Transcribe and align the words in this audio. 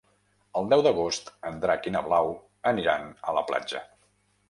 El 0.61 0.71
deu 0.71 0.81
d'agost 0.87 1.29
en 1.51 1.61
Drac 1.67 1.87
i 1.91 1.95
na 1.99 2.03
Blau 2.09 2.35
aniran 2.75 3.09
a 3.31 3.41
la 3.41 3.49
platja. 3.53 3.89